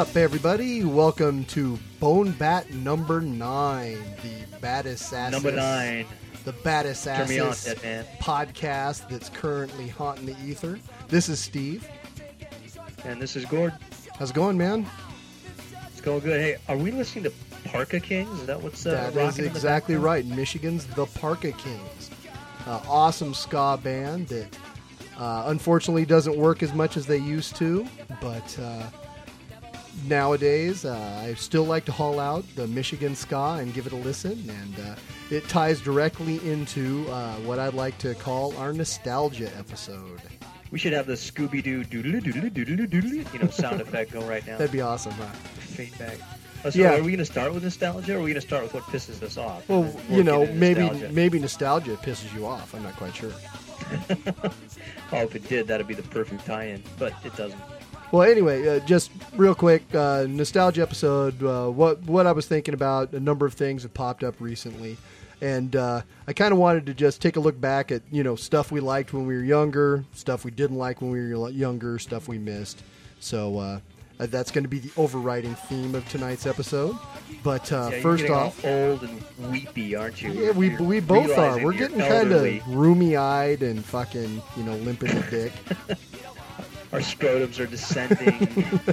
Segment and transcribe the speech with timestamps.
[0.00, 0.82] up, everybody?
[0.82, 6.06] Welcome to Bone Bat number nine, the baddest ass Number nine.
[6.46, 8.06] the baddest Turn me on, ass dead man.
[8.18, 10.78] podcast that's currently haunting the ether.
[11.08, 11.86] This is Steve.
[13.04, 13.74] And this is Gord.
[14.18, 14.86] How's it going, man?
[15.88, 16.40] It's going good.
[16.40, 17.32] Hey, are we listening to
[17.68, 18.40] Parka Kings?
[18.40, 20.24] Is that what's uh, that is exactly right.
[20.24, 22.10] Michigan's the Parka Kings,
[22.66, 24.58] uh, awesome ska band that
[25.18, 27.86] uh, unfortunately doesn't work as much as they used to,
[28.22, 28.58] but.
[28.58, 28.84] Uh,
[30.06, 33.96] Nowadays, uh, I still like to haul out the Michigan ska and give it a
[33.96, 34.94] listen, and uh,
[35.30, 40.20] it ties directly into uh, what I'd like to call our nostalgia episode.
[40.70, 44.20] We should have the Scooby Doo doodle doodle doodle doodle you know sound effect go
[44.22, 44.56] right now.
[44.58, 45.26] That'd be awesome, huh?
[45.26, 46.18] Fade back.
[46.62, 46.92] So Yeah.
[46.94, 48.82] are we going to start with nostalgia, or are we going to start with what
[48.84, 49.68] pisses us off?
[49.68, 52.74] Well, you know, maybe maybe nostalgia pisses you off.
[52.74, 53.32] I'm not quite sure.
[55.12, 57.60] Oh, if it did, that'd be the perfect tie-in, but it doesn't.
[58.12, 61.42] Well, anyway, uh, just real quick, uh, nostalgia episode.
[61.42, 64.96] Uh, what what I was thinking about, a number of things have popped up recently,
[65.40, 68.34] and uh, I kind of wanted to just take a look back at you know
[68.34, 72.00] stuff we liked when we were younger, stuff we didn't like when we were younger,
[72.00, 72.82] stuff we missed.
[73.20, 73.80] So uh,
[74.18, 76.96] that's going to be the overriding theme of tonight's episode.
[77.44, 79.22] But uh, Yeah, you're first off, old and
[79.52, 80.32] weepy, aren't you?
[80.32, 81.62] yeah, we You're we both are.
[81.64, 85.52] We're getting kind of roomy eyed and fucking you know limping the dick.
[86.92, 88.80] Our scrotums are descending.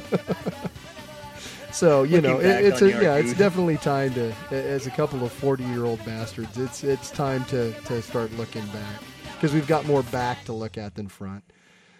[1.77, 5.23] So you Looking know, it, it's a, yeah, it's definitely time to, as a couple
[5.23, 10.01] of forty-year-old bastards, it's it's time to to start looking back because we've got more
[10.03, 11.43] back to look at than front.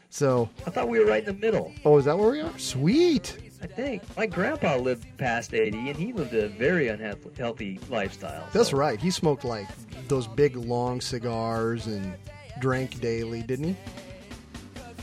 [0.10, 1.74] So, I thought we were right in the middle.
[1.86, 2.58] oh, is that where we are?
[2.58, 3.38] Sweet.
[3.62, 8.48] I think my grandpa lived past 80, and he lived a very unhealthy lifestyle.
[8.54, 9.00] That's right.
[9.00, 9.68] He smoked like
[10.08, 12.16] those big long cigars and
[12.60, 13.76] drank daily, didn't he?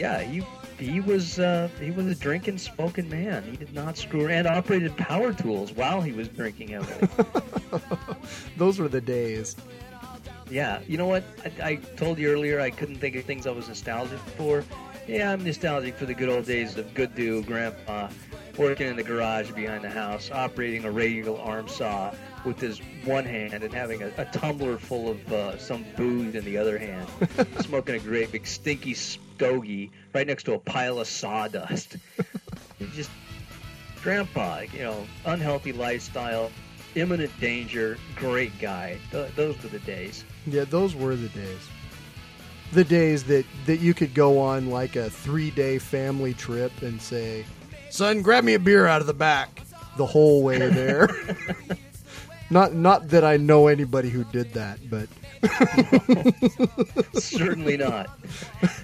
[0.01, 0.45] Yeah, he
[0.85, 3.43] he was uh, he was a drinking, smoking man.
[3.43, 7.09] He did not screw and operated power tools while he was drinking heavily.
[8.57, 9.57] Those were the days.
[10.51, 11.25] yeah, you know what?
[11.45, 14.65] I, I told you earlier I couldn't think of things I was nostalgic for.
[15.09, 18.09] Yeah, I'm nostalgic for the good old days of good dude grandpa
[18.57, 22.15] working in the garage behind the house, operating a radial arm saw
[22.45, 26.45] with his one hand and having a, a tumbler full of uh, some booze in
[26.45, 27.09] the other hand,
[27.61, 31.97] smoking a great big stinky stogie right next to a pile of sawdust.
[32.93, 33.11] Just
[34.03, 36.51] grandpa, you know, unhealthy lifestyle,
[36.95, 38.99] imminent danger, great guy.
[39.11, 40.25] Th- those were the days.
[40.47, 41.69] Yeah, those were the days.
[42.73, 47.01] The days that, that you could go on like a three day family trip and
[47.01, 47.45] say,
[47.91, 49.63] Son, grab me a beer out of the back
[49.97, 51.09] the whole way there.
[52.55, 55.09] not not that I know anybody who did that, but
[57.21, 58.09] Certainly not,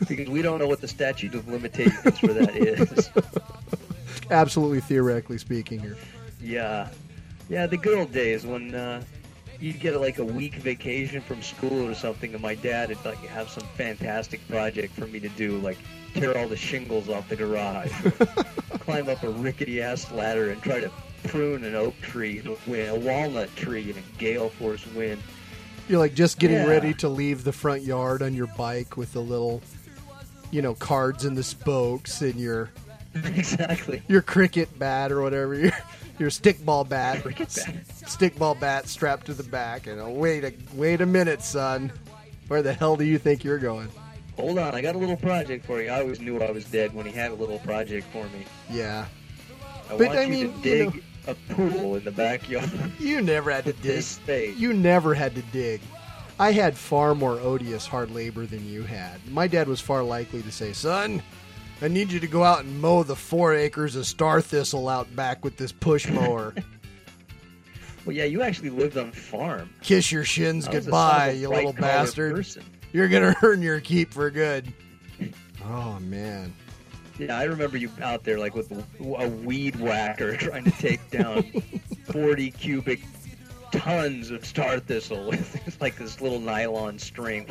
[0.09, 3.11] because we don't know what the statute of limitations for that is.
[4.31, 5.97] absolutely theoretically speaking here.
[6.43, 6.89] Yeah,
[7.49, 9.03] yeah, the good old days when uh,
[9.61, 13.19] you'd get like a week vacation from school or something, and my dad would like
[13.19, 15.79] have some fantastic project for me to do, like
[16.15, 17.93] tear all the shingles off the garage,
[18.81, 20.91] climb up a rickety ass ladder, and try to
[21.25, 25.23] prune an oak tree a walnut tree in a gale force wind.
[25.89, 26.67] You're like just getting Yeah.
[26.67, 29.61] ready to leave the front yard on your bike with the little
[30.53, 32.71] you know, cards in the spokes and your
[33.15, 34.03] exactly.
[34.09, 35.73] your cricket bat or whatever, your
[36.19, 37.75] your stickball bat, Cricket bat.
[38.05, 41.93] stickball bat strapped to the back, and oh, wait a wait a minute, son,
[42.49, 43.89] where the hell do you think you're going?
[44.37, 45.89] Hold on, I got a little project for you.
[45.91, 48.45] I always knew I was dead when he had a little project for me.
[48.71, 49.07] Yeah,
[49.91, 52.71] I But, want I you mean, to you dig know- a pool in the backyard.
[52.99, 54.57] you never had to dig.
[54.57, 55.81] You never had to dig.
[56.39, 59.21] I had far more odious hard labor than you had.
[59.31, 61.23] My dad was far likely to say, "Son,
[61.83, 65.15] I need you to go out and mow the four acres of star thistle out
[65.15, 66.55] back with this push mower.
[68.07, 69.69] Well, yeah, you actually lived on a farm.
[69.83, 72.37] Kiss your shins I was a goodbye, son of a you little bastard.
[72.37, 72.65] Person.
[72.93, 74.73] You're gonna earn your keep for good."
[75.67, 76.55] Oh man.
[77.21, 81.43] Yeah, I remember you out there like with a weed whacker trying to take down
[82.05, 83.01] 40 cubic
[83.73, 87.47] tons of star thistle with like this little nylon string.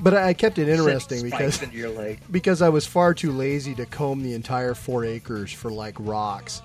[0.00, 2.20] But I kept it interesting because into your leg.
[2.30, 6.62] because I was far too lazy to comb the entire four acres for like rocks.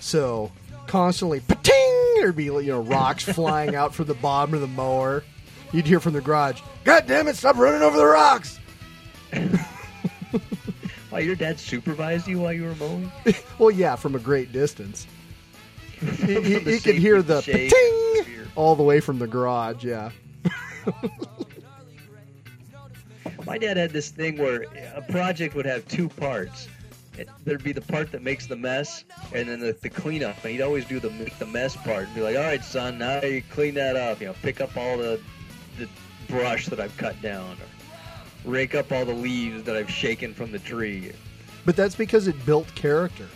[0.00, 0.50] So
[0.86, 5.24] constantly, pating, there'd be you know rocks flying out from the bottom of the mower.
[5.72, 7.36] You'd hear from the garage, "God damn it!
[7.36, 8.58] Stop running over the rocks!"
[11.10, 13.10] Why your dad supervised you while you were mowing?
[13.58, 15.06] Well, yeah, from a great distance.
[16.00, 19.84] He, he, he could hear the pating all the way from the garage.
[19.84, 20.10] Yeah.
[23.46, 26.68] My dad had this thing where a project would have two parts.
[27.16, 30.42] It, there'd be the part that makes the mess, and then the, the cleanup.
[30.42, 32.98] And he'd always do the make the mess part and be like, "All right, son,
[32.98, 34.20] now you clean that up.
[34.20, 35.20] You know, pick up all the
[35.78, 35.88] the
[36.28, 37.73] brush that I've cut down, or
[38.44, 41.12] rake up all the leaves that I've shaken from the tree."
[41.64, 43.26] But that's because it built character.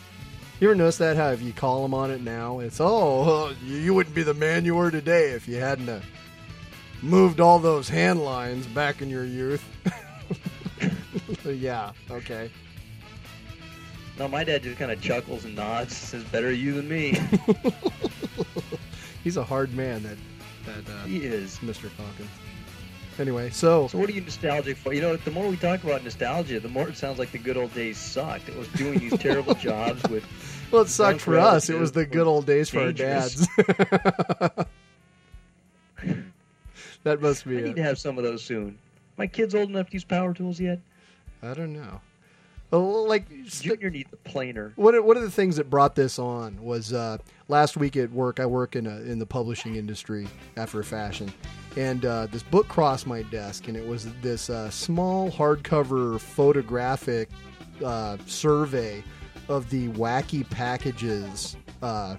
[0.61, 1.17] You ever notice that?
[1.17, 4.65] How if you call him on it now, it's oh, you wouldn't be the man
[4.65, 6.01] you were today if you hadn't uh,
[7.01, 9.65] moved all those hand lines back in your youth.
[11.45, 11.93] yeah.
[12.11, 12.51] Okay.
[14.19, 17.17] No, my dad just kind of chuckles and nods, says, "Better you than me."
[19.25, 20.03] He's a hard man.
[20.03, 20.19] That
[20.67, 21.59] that uh, he is.
[21.59, 21.89] Mr.
[21.97, 22.29] Calkins.
[23.19, 24.93] Anyway, so So what are you nostalgic for?
[24.93, 27.57] You know, the more we talk about nostalgia, the more it sounds like the good
[27.57, 28.49] old days sucked.
[28.49, 30.25] It was doing these terrible jobs with.
[30.71, 31.69] well, it sucked for us.
[31.69, 33.49] It was the good old days for our dads.
[37.03, 37.59] that must be.
[37.59, 38.79] I be need to have some of those soon.
[39.17, 40.79] My kid's old enough to use power tools yet.
[41.43, 42.01] I don't know.
[42.71, 44.73] Well, like Junior needs a planer.
[44.77, 47.19] One of, one of the things that brought this on was uh,
[47.49, 48.41] last week at work.
[48.41, 51.33] I work in a, in the publishing industry after a fashion,
[51.77, 57.29] and uh, this book crossed my desk, and it was this uh, small hardcover photographic
[57.85, 59.03] uh, survey
[59.49, 62.17] of the wacky packages uh,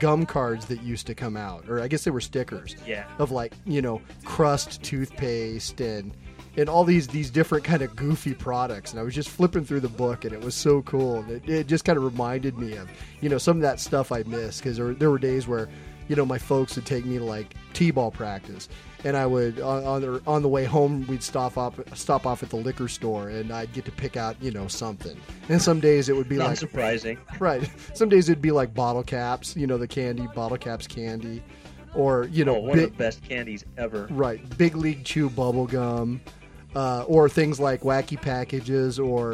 [0.00, 3.04] gum cards that used to come out, or I guess they were stickers Yeah.
[3.18, 6.12] of like you know crust toothpaste and
[6.56, 9.78] and all these these different kind of goofy products and i was just flipping through
[9.80, 12.74] the book and it was so cool and it, it just kind of reminded me
[12.76, 12.88] of
[13.20, 15.68] you know some of that stuff i missed because there, there were days where
[16.08, 18.68] you know my folks would take me to like t-ball practice
[19.04, 22.42] and i would on on the, on the way home we'd stop off stop off
[22.42, 25.16] at the liquor store and i'd get to pick out you know something
[25.48, 27.18] and some days it would be Not like surprising.
[27.38, 31.42] right some days it'd be like bottle caps you know the candy bottle caps candy
[31.94, 34.06] or you know Oh, one big- of the best candies ever.
[34.10, 36.20] Right, big league chew bubble gum,
[36.76, 39.32] uh, or things like wacky packages, or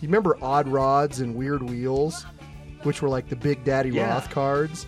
[0.00, 2.24] you remember odd rods and weird wheels,
[2.84, 4.08] which were like the Big Daddy Yeah.
[4.08, 4.86] Roth cards.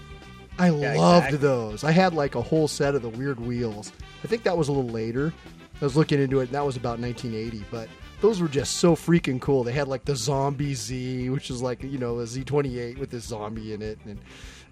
[0.59, 1.39] I Yeah, loved exactly.
[1.39, 1.85] those.
[1.85, 3.93] I had like a whole set of the weird wheels.
[4.25, 5.33] I think that was a little later.
[5.81, 7.65] I was looking into it, and that was about 1980.
[7.71, 7.89] But
[8.21, 9.63] those were just so freaking cool.
[9.63, 13.25] They had like the Zombie Z, which is like you know a Z28 with this
[13.27, 14.19] zombie in it, and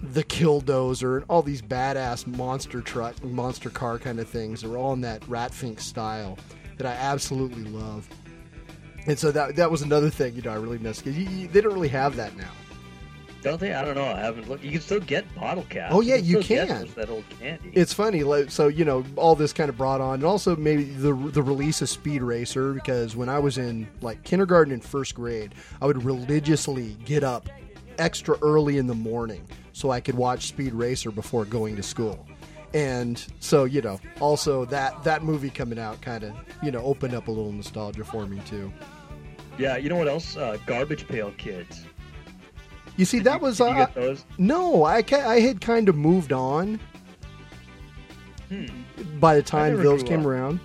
[0.02, 4.62] the Killdozer, and all these badass monster truck, monster car kind of things.
[4.62, 6.36] They were all in that Ratfink style
[6.76, 8.08] that I absolutely love.
[9.06, 11.16] And so that that was another thing you know I really missed because
[11.52, 12.50] they don't really have that now.
[13.46, 13.72] Don't they?
[13.72, 14.04] I don't know.
[14.04, 14.64] I haven't looked.
[14.64, 15.94] You can still get bottle caps.
[15.94, 16.88] Oh, yeah, you can.
[16.96, 17.70] that old candy.
[17.74, 20.82] It's funny, like, so you know, all this kind of brought on, and also maybe
[20.82, 25.14] the the release of Speed Racer because when I was in like kindergarten and first
[25.14, 27.48] grade, I would religiously get up
[27.98, 32.26] extra early in the morning so I could watch Speed Racer before going to school.
[32.74, 36.34] And so, you know, also that that movie coming out kind of,
[36.64, 38.72] you know, opened up a little nostalgia for me too.
[39.56, 39.76] yeah.
[39.76, 40.36] You know what else?
[40.36, 41.84] Uh, Garbage Pail Kids.
[42.96, 46.80] You see, that was uh, no, I ca- I had kind of moved on
[48.48, 48.66] Hmm.
[49.18, 50.26] by the time those came up.
[50.26, 50.60] around.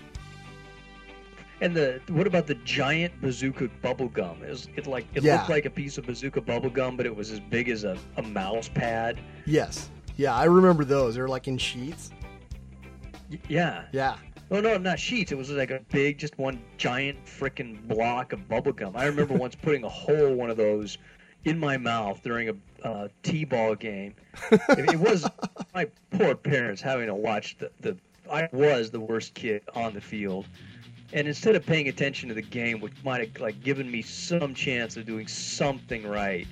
[1.61, 4.41] And the what about the giant bazooka bubble gum?
[4.43, 5.37] It, was, it like it Yeah.
[5.37, 7.97] looked like a piece of bazooka bubble gum, but it was as big as a,
[8.17, 9.19] a mouse pad.
[9.45, 11.15] Yes, yeah, I remember those.
[11.15, 12.11] They were like in sheets.
[13.29, 13.83] Y- yeah.
[13.91, 14.15] Yeah.
[14.49, 15.31] Oh no, not sheets.
[15.31, 18.95] It was like a big, just one giant freaking block of bubble gum.
[18.95, 20.97] I remember once putting a whole one of those
[21.45, 24.13] in my mouth during a uh, t-ball game.
[24.51, 25.27] it, was
[25.73, 27.97] my poor parents having to watch the, the.
[28.31, 30.45] I was the worst kid on the field,
[31.11, 34.53] and instead of paying attention to the game, which might have like given me some
[34.53, 36.47] chance of doing something right,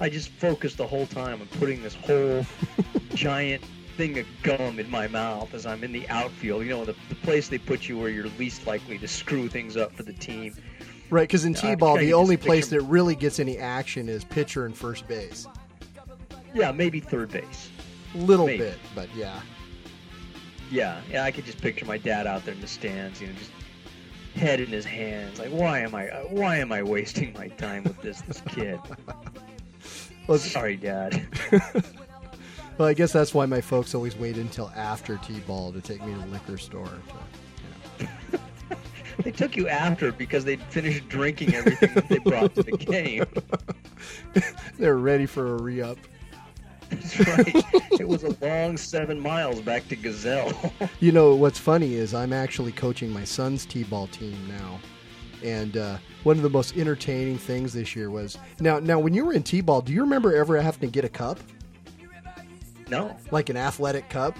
[0.00, 2.44] I just focused the whole time on putting this whole
[3.14, 3.62] giant
[3.96, 6.64] thing of gum in my mouth as I'm in the outfield.
[6.64, 9.76] You know, the, the place they put you where you're least likely to screw things
[9.76, 10.54] up for the team.
[11.12, 14.74] Right, because in T-ball, the only place that really gets any action is pitcher and
[14.74, 15.46] first base.
[16.54, 17.68] Yeah, maybe third base.
[18.14, 18.64] Little Maybe.
[18.64, 19.38] bit, but yeah.
[20.70, 23.34] Yeah, yeah, I could just picture my dad out there in the stands, you know,
[23.34, 23.50] just
[24.34, 27.84] head in his hands, like, why am I, uh, why am I wasting my time
[27.84, 28.80] with this this kid?
[30.28, 31.26] Well, Sorry, Dad.
[32.78, 36.14] well, I guess that's why my folks always wait until after T-ball to take me
[36.14, 36.88] to the liquor store.
[37.98, 38.08] To,
[39.18, 43.24] they took you after because they'd finished drinking everything that they brought to the game.
[44.78, 45.98] they're ready for a re-up.
[46.90, 47.64] That's right.
[48.00, 50.52] It was a long seven miles back to Gazelle.
[51.00, 54.78] You know what's funny is I'm actually coaching my son's T-ball team now,
[55.42, 58.78] and uh, one of the most entertaining things this year was now.
[58.78, 61.40] Now, when you were in T-ball, do you remember ever having to get a cup,
[62.88, 63.16] no.
[63.30, 64.36] like an athletic cup?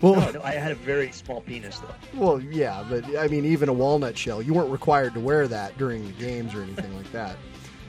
[0.00, 1.94] Well, No, no, I had a very small penis though.
[2.14, 5.76] well, yeah, but I mean, even a walnut shell, you weren't required to wear that
[5.78, 7.36] during the games or anything like that.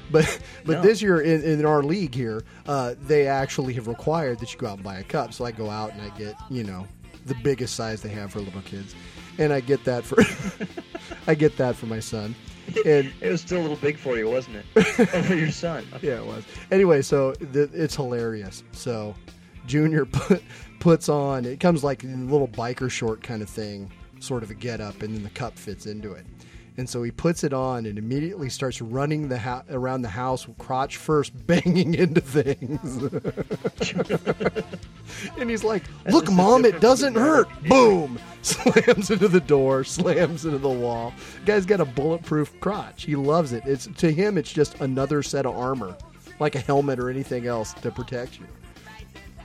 [0.10, 0.82] But but No.
[0.84, 4.68] this year in, in our league here, uh, they actually have required that you go
[4.68, 5.34] out and buy a cup.
[5.34, 6.88] So I go out and I get you know
[7.26, 8.96] the biggest size they have for little kids,
[9.38, 10.24] and I get that for
[11.28, 12.36] I get that for my son,
[12.86, 14.84] and It was still a little big for you, wasn't it?
[15.26, 15.86] for your son.
[16.02, 16.46] yeah, it was.
[16.72, 18.64] Anyway, so th- it's hilarious.
[18.72, 19.14] So
[19.68, 20.42] Junior put,
[20.80, 24.56] puts on it comes like a little biker short kind of thing, sort of a
[24.56, 26.26] get up, and then the cup fits into it.
[26.80, 30.48] And so he puts it on and immediately starts running the ho- around the house,
[30.48, 33.02] with crotch first, banging into things.
[35.40, 38.20] and he's like, "Look, mom, it doesn't hurt." Boom!
[38.44, 41.14] Slams into the door, slams into the wall.
[41.46, 43.06] Guy's got a bulletproof crotch.
[43.06, 43.64] He loves it.
[43.66, 45.98] It's to him, it's just another set of armor,
[46.40, 48.46] like a helmet or anything else to protect you.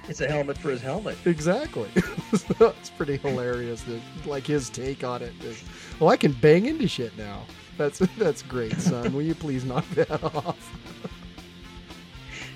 [0.08, 1.16] It's a helmet for his helmet.
[1.24, 1.88] Exactly.
[2.34, 3.82] so it's pretty hilarious.
[3.82, 5.62] That, like his take on it is,
[6.00, 7.42] well, I can bang into shit now."
[7.78, 9.12] That's that's great, son.
[9.12, 10.70] Will you please knock that off?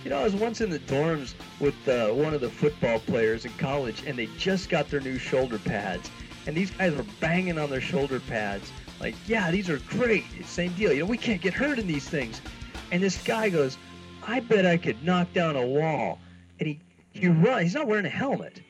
[0.04, 3.44] You know, I was once in the dorms with uh, one of the football players
[3.44, 6.10] in college, and they just got their new shoulder pads.
[6.46, 10.24] And these guys were banging on their shoulder pads, like, yeah, these are great.
[10.44, 10.92] Same deal.
[10.92, 12.40] You know, we can't get hurt in these things.
[12.90, 13.76] And this guy goes,
[14.26, 16.18] I bet I could knock down a wall.
[16.60, 16.80] And he,
[17.18, 17.62] he runs.
[17.62, 18.60] He's not wearing a helmet.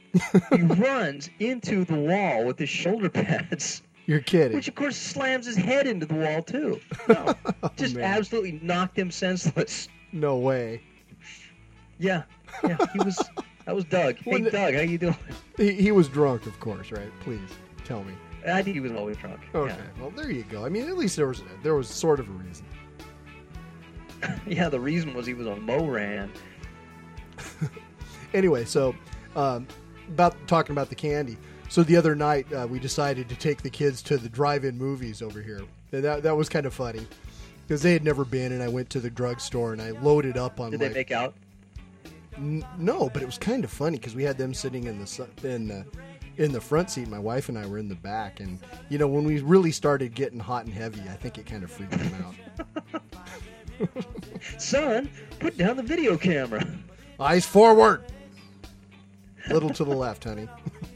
[0.55, 3.83] he runs into the wall with his shoulder pads.
[4.07, 4.57] You're kidding.
[4.57, 6.81] Which of course slams his head into the wall too.
[7.09, 8.05] No, oh, just man.
[8.05, 9.88] absolutely knocked him senseless.
[10.12, 10.83] No way.
[11.99, 12.23] Yeah,
[12.65, 13.23] yeah, he was.
[13.65, 14.17] That was Doug.
[14.23, 15.17] Hey, Wouldn't Doug, how you doing?
[15.57, 17.11] He, he was drunk, of course, right?
[17.21, 17.41] Please
[17.85, 18.15] tell me.
[18.47, 19.41] I think he was always drunk.
[19.55, 19.76] Okay.
[20.00, 20.65] Well, there you go.
[20.65, 22.67] I mean, at least there was there was sort of a reason.
[24.21, 24.38] Yeah.
[24.47, 26.31] yeah, the reason was he was on Moran.
[28.37, 28.95] Anyway, so
[29.35, 29.66] um,
[30.09, 31.38] about talking about the candy.
[31.71, 35.23] So the other night uh, we decided to take the kids to the drive-in movies
[35.23, 35.62] over here,
[35.93, 37.07] and that that was kind of funny
[37.66, 38.52] because they had never been.
[38.52, 41.35] And I went to the drugstore and I loaded up on Did they make out?
[42.37, 45.07] N- no, but it was kind of funny because we had them sitting in the
[45.07, 45.87] su- in the
[46.37, 47.09] in the front seat.
[47.09, 48.59] My wife and I were in the back, and
[48.90, 51.71] you know when we really started getting hot and heavy, I think it kind of
[51.71, 52.37] freaked them
[52.93, 53.02] out.
[54.59, 56.66] Son, put down the video camera.
[57.19, 58.05] Eyes forward,
[59.49, 60.49] little to the left, honey.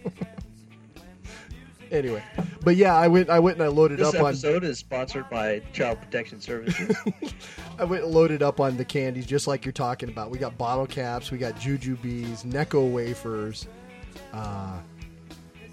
[1.90, 2.23] anyway,
[2.62, 5.28] but yeah, I went I went and I loaded This up on episode is sponsored
[5.30, 6.97] by Child Protection Services.
[7.78, 10.30] I went and loaded up on the candies just like you're talking about.
[10.30, 13.66] We got bottle caps, we got Jujubes, Necco wafers.
[14.33, 14.78] Uh,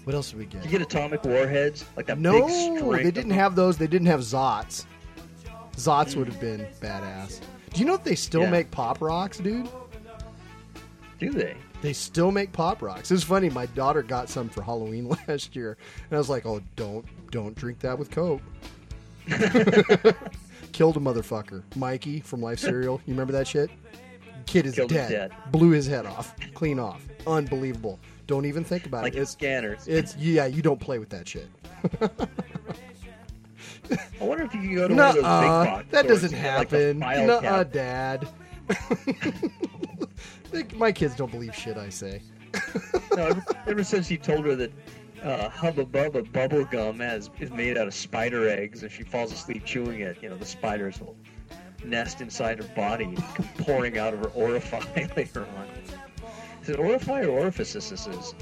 [0.04, 0.62] what else did we get?
[0.62, 1.84] Did you get atomic warheads?
[1.96, 2.48] Like that No,
[2.96, 3.76] they didn't have those.
[3.76, 4.86] They didn't have Zotz.
[5.76, 7.40] Zotz would have been badass.
[7.72, 8.50] Do you know if they still Yeah.
[8.50, 9.68] make pop rocks, dude?
[11.20, 11.56] Do they?
[11.80, 13.10] They still make pop rocks.
[13.10, 13.48] It's funny.
[13.50, 15.76] My daughter got some for Halloween last year,
[16.10, 18.42] and I was like, "Oh, don't don't drink that with Coke."
[20.72, 23.00] Killed a motherfucker, Mikey from Life Cereal.
[23.06, 23.70] You remember that shit?
[24.46, 24.88] Kid is dead.
[24.88, 25.32] dead.
[25.50, 27.06] Blew his head off, clean off.
[27.26, 27.98] Unbelievable.
[28.26, 29.20] Don't even think about Like it.
[29.20, 29.86] It's scanners.
[29.86, 30.46] it's yeah.
[30.46, 31.48] You don't play with that shit.
[34.20, 35.64] I wonder if you can go to one of those big Nuh-uh.
[35.64, 37.00] box That doesn't like, happen.
[37.00, 37.64] file Nuh-uh.
[37.64, 38.28] Dad.
[40.50, 42.22] Think- My kids don't believe shit I say.
[43.16, 44.72] no, ever, ever since you told her that
[45.22, 49.32] uh, Hubba Bubba bubble gum has is made out of spider eggs, and she falls
[49.32, 51.16] asleep chewing it, you know the spiders will
[51.84, 54.84] nest inside her body, and come pouring out of her orifice
[55.16, 55.66] later on.
[56.62, 57.90] Is it orifice or orifices?
[57.90, 58.34] This is.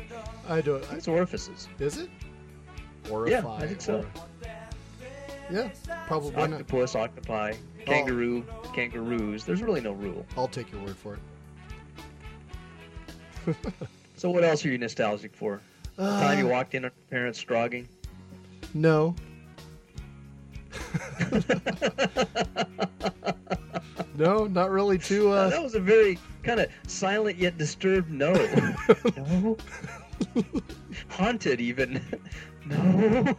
[0.49, 0.85] I don't.
[0.93, 1.69] I it's orifices.
[1.79, 2.11] Is it?
[3.27, 3.99] Yeah, I think so.
[3.99, 4.07] or-
[5.51, 5.71] Yeah,
[6.07, 6.53] probably not.
[6.53, 8.45] Octopus, octopi, kangaroo,
[8.75, 9.45] kangaroos.
[9.45, 10.27] There's really no rule.
[10.37, 11.21] I'll take your word for it.
[14.19, 15.61] So what else are you nostalgic for?
[15.97, 17.87] The time you walked in on your parents' strogging?
[18.73, 19.15] No.
[24.17, 25.31] no, not really too.
[25.33, 28.33] Uh, Uh, that was a very kind of silent yet disturbed no.
[29.17, 29.57] no.
[31.09, 32.00] Haunted even.
[32.65, 33.37] no.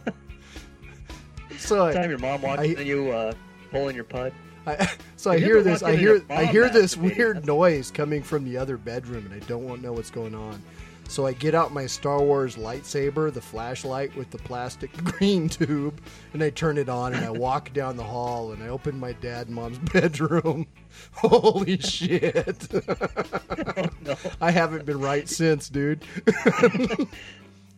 [1.58, 3.34] so time I, your mom walked I- you uh,
[3.72, 4.32] pulling your pud.
[4.68, 5.82] I, so I hear this.
[5.82, 6.22] I hear.
[6.30, 9.88] I hear this weird noise coming from the other bedroom, and I don't want to
[9.88, 10.62] know what's going on.
[11.10, 16.02] So I get out my Star Wars lightsaber, the flashlight with the plastic green tube,
[16.34, 19.14] and I turn it on, and I walk down the hall, and I open my
[19.14, 20.68] dad and mom's bedroom.
[21.14, 22.68] Holy shit!
[22.74, 24.16] Oh, no.
[24.42, 26.04] I haven't been right since, dude.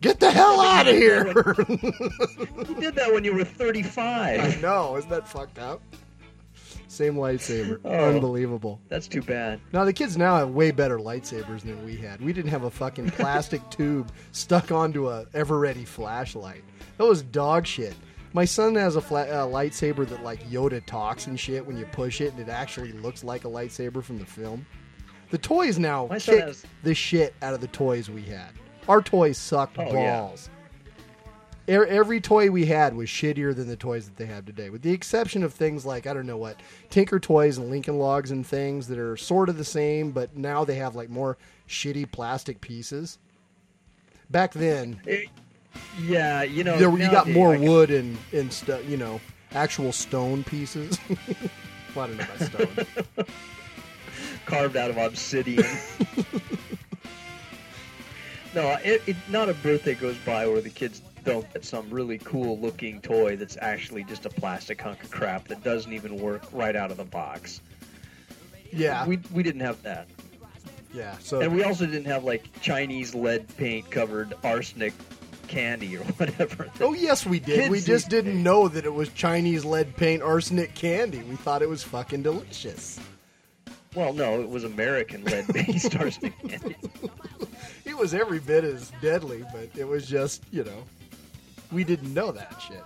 [0.01, 1.27] Get the hell out of here!
[1.27, 4.39] You did that when you were 35.
[4.39, 5.81] I know, isn't that fucked up?
[6.88, 7.79] Same lightsaber.
[7.85, 7.89] Oh.
[8.09, 8.79] Unbelievable.
[8.89, 9.59] That's too bad.
[9.73, 12.21] Now the kids now have way better lightsabers than we had.
[12.21, 16.63] We didn't have a fucking plastic tube stuck onto a ever-ready flashlight.
[16.97, 17.95] That was dog shit.
[18.33, 21.85] My son has a fla- uh, lightsaber that like Yoda talks and shit when you
[21.85, 24.65] push it, and it actually looks like a lightsaber from the film.
[25.31, 28.49] The toys now My kick has- the shit out of the toys we had.
[28.88, 30.29] Our toys sucked Oh, yeah.
[31.69, 34.91] Every toy we had was shittier than the toys that they have today, with the
[34.91, 36.59] exception of things like I don't know what
[36.89, 40.65] Tinker Toys and Lincoln Logs and things that are sort of the same, but now
[40.65, 43.19] they have like more shitty plastic pieces.
[44.31, 45.29] Back then, It-
[46.01, 46.77] yeah, you know.
[46.77, 49.21] there, you got more wood and and stu- you know
[49.51, 50.97] actual stone pieces.
[51.95, 53.25] well, I don't know about stone.
[54.47, 55.63] carved out of obsidian.
[58.55, 62.17] no, it, it, not a birthday goes by where the kids don't get some really
[62.19, 66.43] cool looking toy that's actually just a plastic hunk of crap that doesn't even work
[66.51, 67.61] right out of the box.
[68.71, 70.07] Yeah, We, we didn't have that.
[70.93, 71.17] yeah.
[71.19, 74.93] So And we also didn't have like Chinese lead paint covered arsenic
[75.47, 76.67] candy or whatever.
[76.79, 77.71] Oh yes, we did.
[77.71, 78.43] We just didn't days.
[78.43, 81.23] know that it was Chinese lead paint arsenic candy.
[81.23, 82.99] We thought it was fucking delicious.
[83.95, 86.75] Well, no, it was American lead based arsenic candy.
[87.85, 90.83] It was every bit as deadly, but it was just you know,
[91.71, 92.83] we didn't know that shit.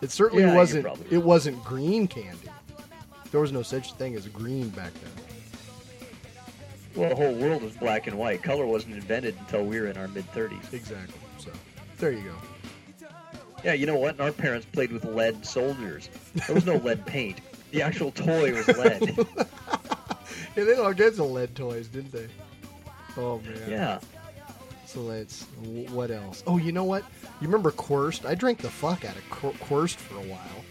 [0.00, 0.86] It certainly Yeah, wasn't.
[0.86, 1.22] It right.
[1.24, 2.48] wasn't green candy.
[3.30, 5.12] There was no such thing as green back then.
[6.94, 8.42] Well, the whole world was black and white.
[8.42, 10.72] Color wasn't invented until we were in our mid 30s.
[10.72, 11.14] Exactly.
[11.38, 11.50] So
[11.98, 13.08] there you go.
[13.64, 14.12] Yeah, you know what?
[14.12, 16.08] And our parents played with lead soldiers.
[16.46, 17.40] There was no lead paint.
[17.72, 19.26] The actual toy was lead.
[20.56, 22.26] Yeah, they had all kinds of lead toys, didn't they?
[23.16, 23.70] Oh man.
[23.70, 24.00] yeah.
[24.88, 25.42] So let's.
[25.90, 26.42] What else?
[26.46, 27.02] Oh, you know what?
[27.42, 28.24] You remember Quirst?
[28.24, 30.64] I drank the fuck out of Quir- Quirst for a while.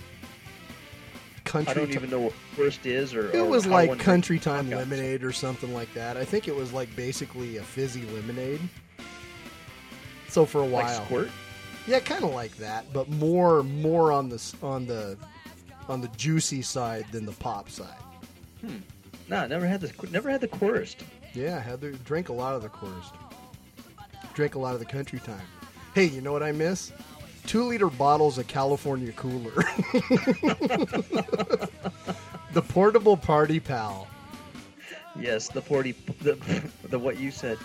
[1.44, 1.72] Country.
[1.72, 3.30] I don't even know what first is or.
[3.30, 4.72] It or was like Country Time.
[4.72, 6.18] Lemonade or something like that.
[6.18, 8.60] I think it was like basically a fizzy lemonade.
[10.30, 11.30] So for a Like while, squirt?
[11.86, 15.16] yeah, kind of like that, but more more on the on the
[15.88, 18.02] on the juicy side than the pop side.
[18.62, 18.78] Hmm.
[19.30, 21.04] No, nah, never had the never had the Quirst.
[21.36, 23.14] Yeah, Heather drank a lot of the Quirst.
[24.38, 25.42] Drank a lot of the Country Time.
[25.96, 26.92] Hey, you know what I miss?
[27.48, 29.52] Two liter bottles of California Cooler.
[32.54, 34.08] the portable party pal.
[35.20, 36.38] Yes, the forty, the,
[36.84, 37.58] the what you said.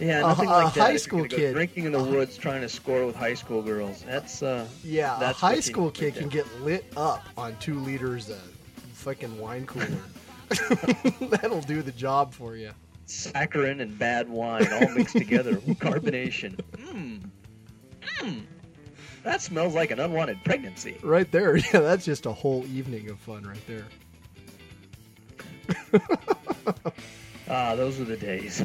[0.00, 0.80] Yeah, nothing a like that.
[0.80, 1.54] high school kid.
[1.54, 4.02] drinking in the woods, trying to score with high school girls.
[4.02, 4.66] That's uh.
[4.82, 8.42] Yeah, a That's high school kid can get lit up on two liters of
[8.94, 9.86] fucking wine cooler.
[11.28, 12.72] That'll do the job for you.
[13.08, 15.54] Saccharin and bad wine all mixed together.
[15.66, 16.56] With carbonation.
[16.72, 17.30] Mmm.
[18.20, 18.42] Mmm.
[19.24, 20.96] That smells like an unwanted pregnancy.
[21.02, 21.56] Right there.
[21.72, 23.84] Yeah, that's just a whole evening of fun right there.
[27.50, 28.62] Ah, those were the days.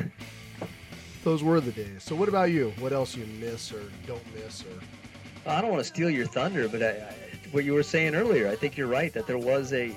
[1.23, 2.03] Those were the days.
[2.03, 2.73] So what about you?
[2.79, 6.67] What else you miss or don't miss or I don't want to steal your thunder,
[6.67, 7.15] but I, I,
[7.51, 9.95] what you were saying earlier, I think you're right that there was a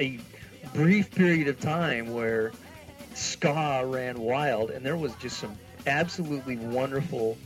[0.00, 0.18] a
[0.74, 2.52] brief period of time where
[3.20, 5.56] ska ran wild, and there was just some
[5.86, 7.36] absolutely wonderful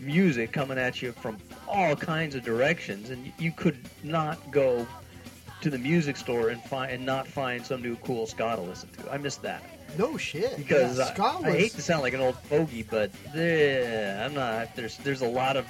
[0.00, 4.86] music coming at you from all kinds of directions, and you, could not go
[5.60, 8.88] to the music store and find and not find some new cool ska to listen
[8.90, 9.10] to.
[9.12, 9.62] I miss that
[9.98, 10.56] No shit.
[10.56, 14.24] because yeah, I- ska I, was, hate to sound like an old fogey, but eh,
[14.24, 14.74] I'm not.
[14.76, 15.66] There's there's a lot of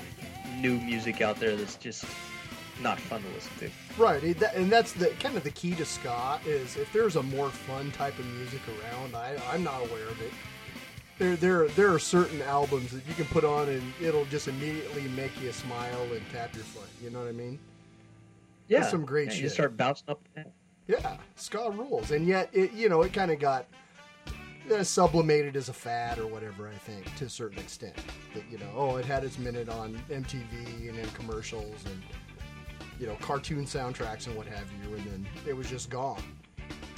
[0.58, 2.04] new music out there that's just
[2.80, 4.02] not fun to listen to.
[4.02, 4.22] right,
[4.54, 7.90] and that's the kind of the key to ska is if there's a more fun
[7.92, 10.32] type of music around, I, I'm not aware of it.
[11.18, 15.02] There, there, there are certain albums that you can put on and it'll just immediately
[15.16, 16.88] make you smile and tap your foot.
[17.02, 17.58] You know what I mean?
[18.68, 20.20] Yeah, That's some great yeah, You start bouncing up.
[20.86, 23.66] Yeah, ska rules, and yet it, you know, it kind of got
[24.72, 26.68] uh, sublimated as a fad or whatever.
[26.68, 27.94] I think to a certain extent
[28.34, 32.02] that you know, oh, it had its minute on MTV and in commercials and
[32.98, 36.22] you know, cartoon soundtracks and what have you, and then it was just gone.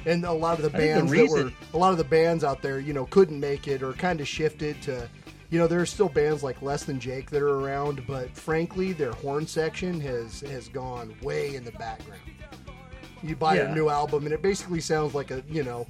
[0.06, 2.42] And a lot of the think the bands that were a lot of the bands
[2.42, 5.08] out there, you know, couldn't make it or kind of shifted to.
[5.50, 8.92] You know, there are still bands like Less Than Jake that are around, but frankly,
[8.92, 12.20] their horn section has has gone way in the background
[13.22, 15.86] you buy a new album and it basically sounds like a you know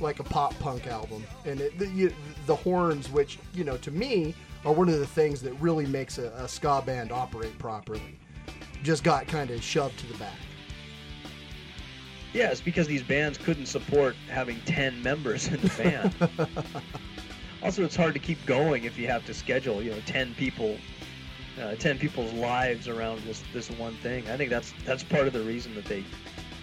[0.00, 2.12] like a pop punk album and it, the, you,
[2.46, 6.18] the horns which you know to me are one of the things that really makes
[6.18, 8.18] a, a ska band operate properly
[8.82, 10.36] just got kind of shoved to the back
[12.32, 16.14] Yeah, it's because these bands couldn't support having ten members in the band.
[17.62, 20.76] also, it's hard to keep going if you have to schedule, you know, ten people,
[21.60, 24.28] uh, ten people's lives around this this one thing.
[24.28, 26.04] I think that's that's part of the reason that they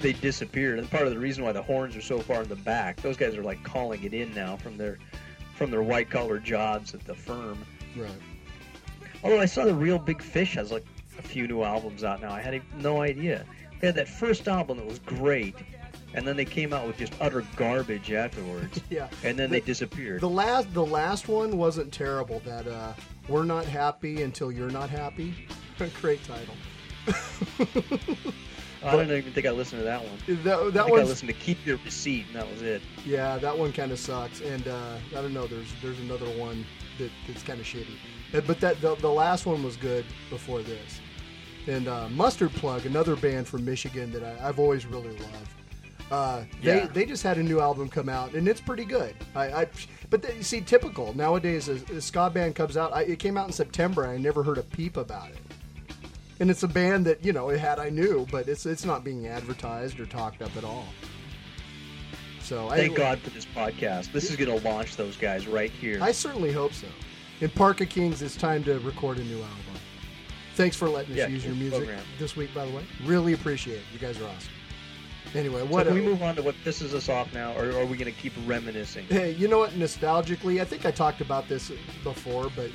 [0.01, 0.80] they disappeared.
[0.80, 3.17] And part of the reason why the horns are so far in the back, those
[3.17, 4.97] guys are like calling it in now from their
[5.56, 7.58] from their white collar jobs at the firm.
[7.95, 8.12] Right.
[9.23, 10.86] Although I saw the Reel Big Fish has like
[11.17, 12.32] a few new albums out now.
[12.32, 13.45] I had no idea.
[13.80, 15.56] They had that first album that was great,
[16.13, 18.82] and then they came out with just utter garbage afterwards.
[18.89, 19.08] Yeah.
[19.23, 20.21] And then The- they disappeared.
[20.21, 22.39] The last the last one wasn't terrible.
[22.45, 22.93] That uh,
[23.30, 25.34] we're not happy until you're not happy.
[26.01, 26.56] Great title.
[28.84, 30.43] I don't even think I listened to that one.
[30.43, 32.82] That I that think I listened to Keep Your Receipt, and that was it.
[33.06, 33.38] yeah.
[33.38, 34.41] That one kind of sucks.
[34.41, 35.47] And uh, I don't know.
[35.47, 36.65] There's there's another one
[36.99, 37.95] that, that's kind of shitty.
[38.32, 40.99] But that the, the last one was good before this.
[41.67, 45.49] And uh, Mustard Plug, another band from Michigan that I, I've always really loved.
[46.10, 46.86] Uh, they Yeah.
[46.88, 49.13] they just had a new album come out and it's pretty good.
[49.36, 49.67] I, I
[50.10, 52.93] but they, you see, typical nowadays, a, a ska band comes out.
[52.93, 54.08] I, it came out in September.
[54.08, 55.38] I never heard a peep about it.
[56.39, 59.03] And it's a band that you know it had I knew, but it's it's not
[59.03, 60.86] being advertised or talked up at all.
[62.41, 64.13] So Thank I, God for this podcast.
[64.13, 65.99] This is going to launch those guys right here.
[66.01, 66.88] I certainly hope so.
[67.41, 69.76] In Parka Kings, it's time to record a new album.
[70.57, 72.03] Thanks for letting us Yeah, use your music program.
[72.17, 72.83] this week, by the way.
[73.05, 73.83] Really appreciate it.
[73.93, 74.49] You guys are awesome.
[75.35, 77.85] Anyway, so what can we move on to what pisses us off now, or are
[77.85, 79.05] we going to keep reminiscing?
[79.05, 79.71] Hey, you know what?
[79.71, 81.71] Nostalgically, I think I talked about this
[82.03, 82.71] before, but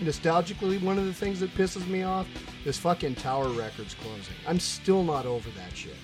[0.00, 2.26] nostalgically, one of the things that pisses me off
[2.64, 4.34] is fucking Tower Records closing.
[4.48, 5.94] I'm still not over that shit.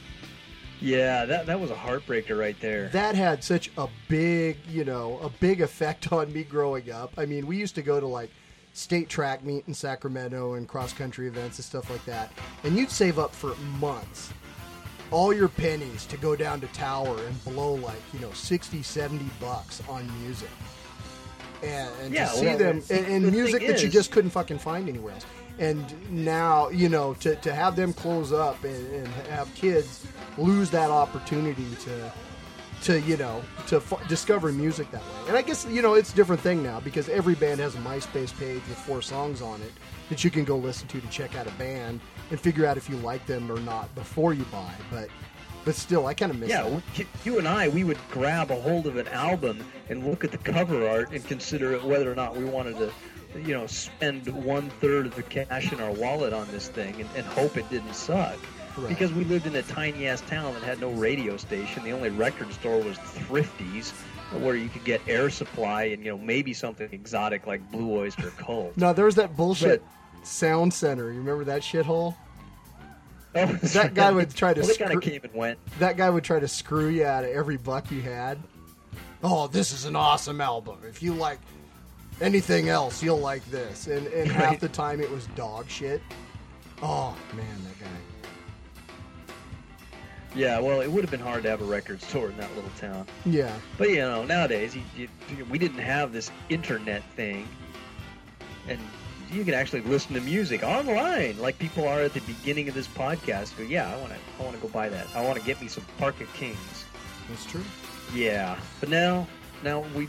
[0.81, 2.89] Yeah, that that was a heartbreaker right there.
[2.91, 7.13] That had such a big, you know, a big effect on me growing up.
[7.19, 8.31] I mean, we used to go to like
[8.73, 12.33] state track meet in Sacramento and cross country events and stuff like that,
[12.65, 14.33] and you'd save up for months
[15.11, 19.25] all your pennies to go down to Tower and blow like, you know, 60, 70
[19.41, 20.51] bucks on music.
[21.63, 24.31] And, and Yeah, to see well, them, and, and the music that you just couldn't
[24.31, 25.27] fucking find anywhere else.
[25.59, 30.07] And now, you know, to, to have them close up and, and have kids
[30.39, 32.13] lose that opportunity to,
[32.83, 35.29] to you know, to f- discover music that way.
[35.29, 37.79] And I guess you know it's a different thing now because every band has a
[37.79, 39.73] MySpace page with four songs on it
[40.09, 42.89] that you can go listen to to check out a band and figure out if
[42.89, 44.73] you like them or not before you buy.
[44.91, 45.09] But
[45.65, 46.63] but still, I kind of miss Yeah,
[46.97, 47.07] that.
[47.25, 50.39] you and I, we would grab a hold of an album and look at the
[50.39, 52.91] cover art and consider it whether or not we wanted to,
[53.39, 57.11] you know, spend one third of the cash in our wallet on this thing and,
[57.15, 58.39] and hope it didn't suck.
[58.81, 58.89] Right.
[58.89, 61.85] Because we lived in a tiny ass town that had no radio station.
[61.85, 63.93] The only record store was Thrifties,
[64.41, 68.31] where you could get air supply and you know maybe something exotic like Blue Oyster
[68.31, 68.77] Cult.
[68.77, 69.83] no, there was that bullshit
[70.23, 71.11] sound center.
[71.13, 72.15] You remember that shithole?
[73.33, 75.59] That guy would try to Well, kind screw- of came and went.
[75.79, 78.39] That guy would try to screw you out of every buck you had.
[79.23, 80.79] Oh, this is an awesome album.
[80.89, 81.39] If you like
[82.21, 83.87] anything else, you'll like this.
[83.87, 86.01] And and half the time it was dog shit.
[86.83, 87.87] Oh man, that guy.
[90.35, 92.71] Yeah, well, it would have been hard to have a record store in that little
[92.79, 93.07] town.
[93.27, 93.53] Yeah.
[93.79, 97.49] But you know, nowadays you, you, we didn't have this internet thing,
[98.69, 98.79] and
[99.33, 102.87] you can actually listen to music online, like people are at the beginning of this
[102.89, 103.57] podcast.
[103.57, 105.07] Go, yeah, I want to, I want to go buy that.
[105.15, 106.85] I want to get me some Parka Kings.
[107.29, 107.65] That's true.
[108.15, 109.27] Yeah, but now,
[109.63, 110.09] now we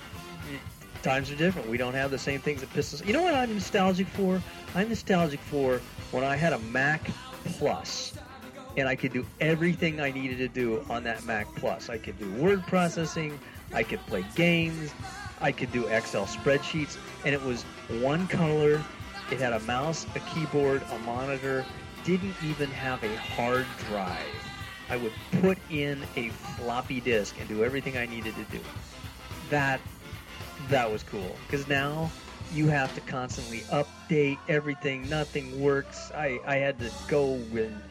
[1.03, 1.67] times are different.
[1.69, 3.03] We don't have the same things that piss us.
[3.03, 4.41] You know what I'm nostalgic for?
[4.75, 5.81] I'm nostalgic for
[6.11, 7.09] when I had a Mac
[7.43, 8.13] Plus,
[8.77, 11.89] and I could do everything I needed to do on that Mac Plus.
[11.89, 13.39] I could do word processing,
[13.73, 14.93] I could play games,
[15.41, 17.63] I could do Excel spreadsheets, and it was
[18.01, 18.83] one color.
[19.31, 21.65] It had a mouse, a keyboard, a monitor.
[22.03, 24.17] Didn't even have a hard drive.
[24.89, 28.59] I would put in a floppy disk and do everything I needed to do.
[29.49, 29.79] That
[30.69, 32.11] that was cool because now
[32.53, 35.07] you have to constantly update everything.
[35.09, 36.11] Nothing works.
[36.13, 37.81] I I had to go and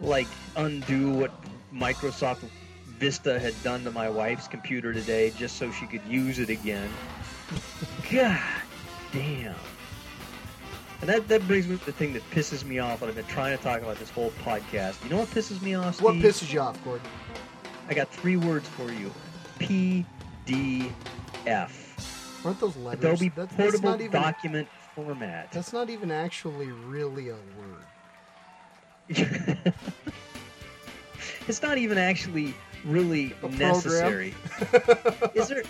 [0.00, 1.32] like undo what
[1.72, 2.44] Microsoft
[2.98, 6.88] Vista had done to my wife's computer today just so she could use it again.
[8.12, 8.40] God
[9.12, 9.54] damn.
[11.00, 13.24] And that, that brings me to the thing that pisses me off, and I've been
[13.24, 15.02] trying to talk about this whole podcast.
[15.02, 16.04] You know what pisses me off, Steve?
[16.04, 17.06] What pisses you off, Gordon?
[17.88, 19.10] I got three words for you.
[19.58, 20.84] PDF.
[22.44, 23.04] Aren't those letters?
[23.04, 25.50] Adobe That- Portable even, Document Format.
[25.52, 27.84] That's not even actually really a word.
[31.48, 34.34] it's not even actually really necessary.
[35.34, 35.62] is there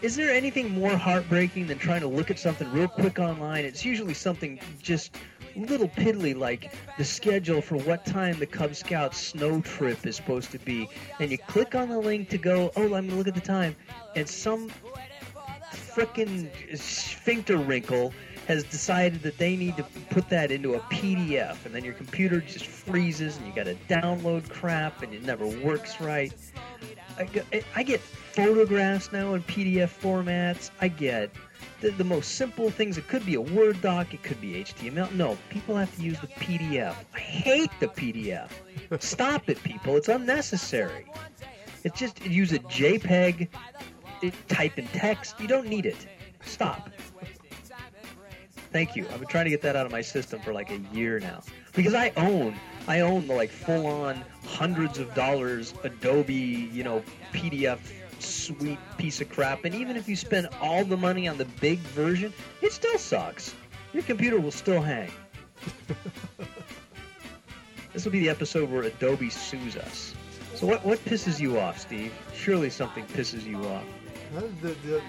[0.00, 3.64] is there anything more heartbreaking than trying to look at something real quick online?
[3.64, 5.16] It's usually something just
[5.56, 10.52] little piddly like the schedule for what time the Cub Scout snow trip is supposed
[10.52, 10.88] to be.
[11.18, 13.74] And you click on the link to go, oh, let me look at the time.
[14.14, 14.70] And some
[15.72, 18.12] frickin' sphincter wrinkle
[18.48, 22.40] has decided that they need to put that into a PDF, and then your computer
[22.40, 26.32] just freezes, and you got to download crap, and it never works right.
[27.18, 30.70] I get, photographs now in PDF formats.
[30.80, 31.30] I get
[31.82, 32.96] the, the most simple things.
[32.96, 35.12] It could be a Word doc, it could be HTML.
[35.12, 36.94] No, people have to use the PDF.
[37.14, 38.50] I hate the PDF.
[38.98, 39.96] Stop it, people.
[39.96, 41.04] It's unnecessary.
[41.84, 43.48] It's just use a JPEG,
[44.48, 45.38] type in text.
[45.38, 46.06] You don't need it.
[46.44, 46.88] Stop.
[48.72, 49.06] Thank you.
[49.10, 51.42] I've been trying to get that out of my system for like a year now
[51.74, 52.54] because I own
[52.86, 57.02] I own the like full on hundreds of dollars Adobe you know
[57.32, 57.78] PDF
[58.18, 59.64] suite piece of crap.
[59.64, 63.54] And even if you spend all the money on the big version, it still sucks.
[63.92, 65.10] Your computer will still hang.
[67.92, 70.14] this will be the episode where Adobe sues us.
[70.54, 72.12] So what what pisses you off, Steve?
[72.34, 73.84] Surely something pisses you off.
[74.34, 75.02] The, the, the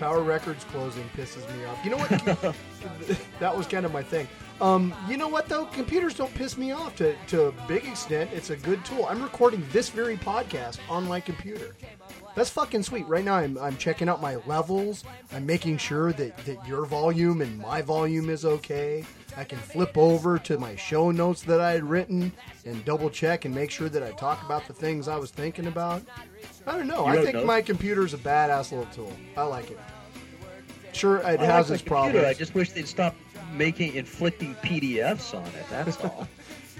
[0.00, 1.84] Tower Records closing pisses me off.
[1.84, 2.56] You know what?
[3.38, 4.26] that was kind of my thing.
[4.58, 5.66] Um, you know what though?
[5.66, 8.30] Computers don't piss me off to, to a big extent.
[8.32, 9.04] It's a good tool.
[9.10, 11.76] I'm recording this very podcast on my computer.
[12.34, 13.06] That's fucking sweet.
[13.08, 15.04] Right now I'm, I'm checking out my levels.
[15.34, 19.04] I'm making sure that, that your volume and my volume is okay.
[19.36, 22.32] I can flip over to my show notes that I had written
[22.64, 25.66] and double check and make sure that I talk about the things I was thinking
[25.66, 26.02] about.
[26.66, 27.06] I don't know.
[27.06, 27.46] You I wrote think notes?
[27.46, 29.12] my computer's a badass little tool.
[29.36, 29.78] I like it.
[30.92, 32.26] Sure, it I has my its problems.
[32.26, 33.14] I just wish they'd stop
[33.54, 35.66] making inflicting PDFs on it.
[35.70, 36.28] That's all.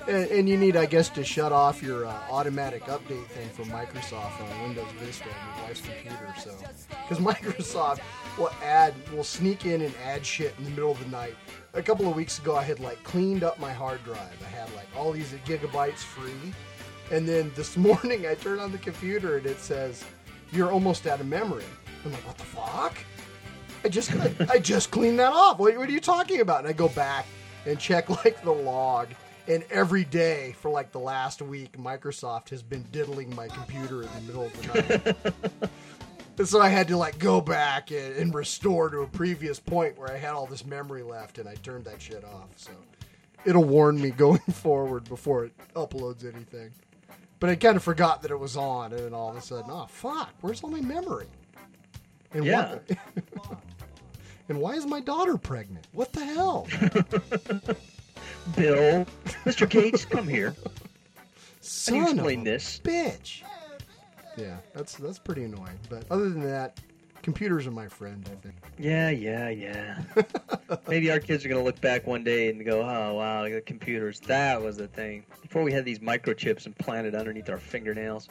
[0.09, 3.66] And, and you need, I guess, to shut off your uh, automatic update thing from
[3.66, 6.35] Microsoft on Windows Vista on your wife's computer.
[6.38, 6.55] So,
[7.03, 8.01] because Microsoft
[8.38, 11.35] will add, will sneak in and add shit in the middle of the night.
[11.72, 14.37] A couple of weeks ago, I had like cleaned up my hard drive.
[14.44, 16.52] I had like all these gigabytes free,
[17.12, 20.04] and then this morning I turn on the computer and it says,
[20.52, 21.64] "You're almost out of memory."
[22.04, 22.96] I'm like, "What the fuck?"
[23.85, 25.59] I just I, I just cleaned that off.
[25.59, 26.61] What, what are you talking about?
[26.61, 27.26] And I go back
[27.66, 29.09] and check like the log.
[29.48, 34.09] And every day for like the last week, Microsoft has been diddling my computer in
[34.14, 35.70] the middle of the night.
[36.38, 39.99] And so I had to like go back and, and restore to a previous point
[39.99, 42.49] where I had all this memory left, and I turned that shit off.
[42.57, 42.73] So
[43.45, 46.71] it'll warn me going forward before it uploads anything.
[47.38, 49.71] But I kind of forgot that it was on, and then all of a sudden,
[49.71, 51.27] oh fuck, where's all my memory?
[52.33, 52.75] And Yeah.
[52.75, 52.99] What,
[54.49, 55.87] and why is my daughter pregnant?
[55.93, 56.66] What the hell?
[58.57, 59.07] Bill,
[59.45, 59.69] Mr.
[59.69, 60.55] Gates, come here.
[61.61, 62.81] Son you of explain a this?
[62.83, 63.43] bitch.
[64.37, 65.79] Yeah, that's that's pretty annoying.
[65.88, 66.81] But other than that,
[67.23, 68.29] computers are my friend.
[68.31, 68.55] I think.
[68.79, 70.03] Yeah, yeah, yeah.
[70.88, 73.61] Maybe our kids are going to look back one day and go, oh, wow, the
[73.61, 75.25] computers, that was the thing.
[75.43, 78.29] Before we had these microchips implanted underneath our fingernails.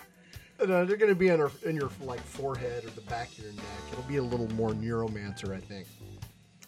[0.60, 3.40] No, they're going to be in, our, in your like forehead or the back of
[3.40, 3.64] your neck.
[3.94, 5.88] It'll be a little more neuromancer, I think.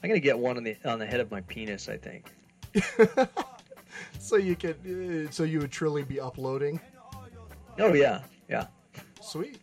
[0.02, 2.32] I'm going to get one on the on the head of my penis, I think.
[4.20, 6.80] So you could, uh, so you would truly be uploading.
[7.80, 8.67] Oh, yeah, yeah.
[9.21, 9.60] Sweet.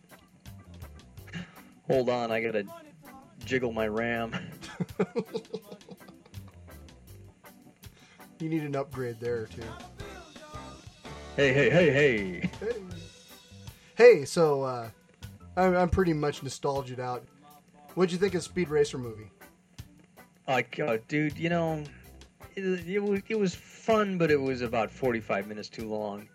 [1.87, 2.65] Hold on, I got to
[3.45, 4.33] jiggle my RAM.
[8.39, 9.61] You need an upgrade there too.
[11.35, 12.49] Hey, hey, hey, hey.
[12.59, 12.73] Hey,
[13.97, 14.89] hey so uh,
[15.57, 17.25] I'm, I'm pretty much nostalgic out.
[17.95, 19.29] What'd you think of Speed Racer movie?
[20.47, 21.83] Like, uh, dude, you know,
[22.55, 26.29] it, it, was, it was fun, but it was about 45 minutes too long.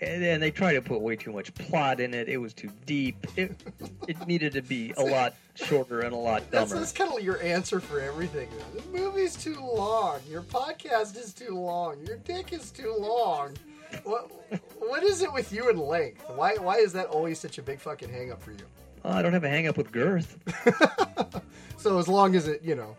[0.00, 2.28] And then they tried to put way too much plot in it.
[2.28, 3.26] It was too deep.
[3.36, 3.62] It,
[4.08, 6.80] it needed to be a lot shorter and a lot That's, dumber.
[6.80, 8.48] that's kind of your answer for everything.
[8.74, 10.20] The movie's too long.
[10.28, 12.04] Your podcast is too long.
[12.06, 13.54] Your dick is too long.
[14.02, 14.30] What
[14.78, 16.24] what is it with you and length?
[16.34, 18.58] Why why is that always such a big fucking hang up for you?
[19.04, 20.36] I don't have a hang up with girth.
[21.84, 22.96] So as long as it, you know,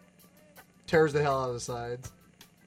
[0.85, 2.11] tears the hell out of the sides.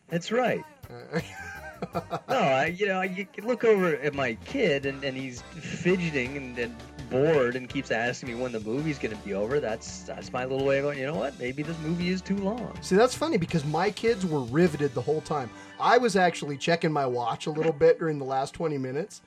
[0.08, 0.64] That's right.
[0.90, 1.20] Uh,
[2.28, 6.36] No, I, you know, you can look over at my kid and, and he's fidgeting
[6.36, 6.76] and, and
[7.10, 9.60] bored and keeps asking me when the movie's going to be over.
[9.60, 10.98] That's that's my little way of going.
[10.98, 11.38] You know what?
[11.38, 12.76] Maybe this movie is too long.
[12.82, 15.50] See, that's funny because my kids were riveted the whole time.
[15.80, 19.22] I was actually checking my watch a little bit during the last 20 minutes,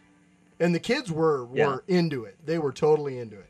[0.59, 1.77] and the kids were, were Yeah.
[1.87, 2.37] into it.
[2.45, 3.49] They were totally into it.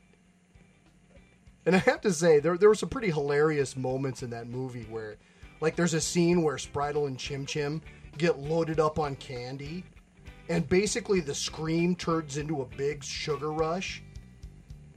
[1.65, 4.87] And I have to say, there, there were some pretty hilarious moments in that movie
[4.89, 5.17] where,
[5.59, 7.81] like, there's a scene where Spritle and Chim Chim
[8.17, 9.83] get loaded up on candy,
[10.49, 14.03] and basically the scream turns into a big sugar rush.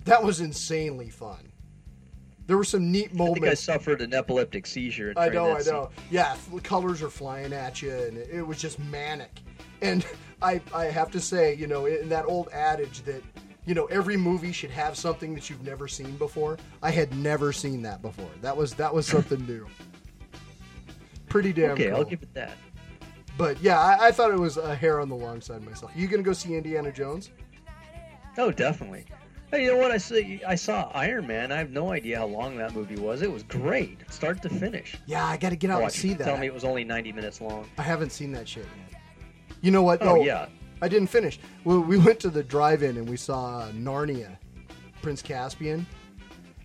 [0.05, 1.50] That was insanely fun.
[2.46, 3.40] There were some neat I moments.
[3.40, 5.14] think I suffered an epileptic seizure.
[5.16, 5.90] I know, I know.
[6.11, 9.40] Yeah, f- colors are flying at you, and it, it was just manic.
[9.81, 10.05] And
[10.42, 13.22] I, I have to say, you know, in that old adage that,
[13.64, 16.59] you know, every movie should have something that you've never seen before.
[16.83, 18.29] I had never seen that before.
[18.42, 19.66] That was that was something new.
[21.31, 21.96] pretty damn okay, cool.
[21.96, 22.59] I'll give it that.
[23.37, 25.92] But yeah, I, I thought it was a hair on the long side myself.
[25.94, 27.31] You gonna go see Indiana Jones?
[28.38, 29.05] Oh, definitely.
[29.51, 29.90] Hey, you know what?
[29.90, 30.16] I saw
[30.47, 31.53] I saw Iron Man.
[31.53, 33.23] I have no idea how long that movie was.
[33.23, 34.97] It was great, start to finish.
[35.07, 36.25] Yeah, I got to get out and Watch, see that.
[36.25, 37.68] Tell me it was only 90 minutes long.
[37.79, 39.01] I haven't seen that shit yet.
[39.61, 40.03] You know what?
[40.03, 40.47] Oh, yeah.
[40.83, 41.38] I didn't finish.
[41.64, 44.37] We, we went to the drive-in and we saw Narnia,
[45.03, 45.87] Prince Caspian,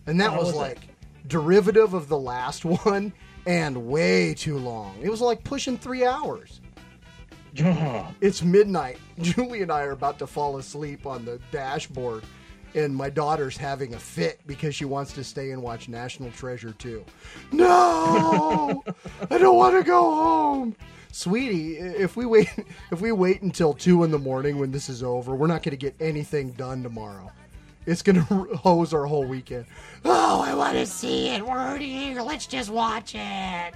[0.08, 0.88] and that How was was like
[1.28, 3.14] derivative of the last one
[3.46, 4.96] and way too long.
[5.02, 6.62] It was like pushing three hours.
[8.22, 9.00] It's midnight.
[9.20, 12.24] Julie and I are about to fall asleep on the dashboard,
[12.76, 16.74] and my daughter's having a fit because she wants to stay and watch National Treasure
[16.74, 17.04] too.
[17.52, 18.84] No,
[19.32, 20.76] I don't want to go home,
[21.12, 21.78] sweetie.
[21.78, 22.50] If we wait,
[22.92, 25.72] if we wait until two in the morning when this is over, we're not going
[25.72, 27.32] to get anything done tomorrow.
[27.90, 29.66] It's going to hose our whole weekend.
[30.06, 31.44] Oh, I want to see it.
[31.44, 32.22] We're already here.
[32.22, 33.74] Let's just watch it.